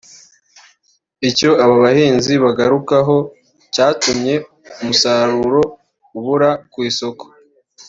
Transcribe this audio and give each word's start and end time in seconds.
Icyo 1.29 1.49
aba 1.63 1.75
bahinzi 1.83 2.31
bagarukagaho 2.43 3.17
cyatumye 3.73 4.33
umusaruro 4.81 5.61
ubura 6.17 6.49
ku 6.71 6.77
isoko 6.89 7.23